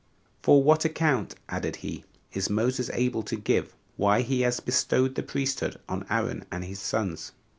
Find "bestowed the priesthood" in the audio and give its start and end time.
4.59-5.77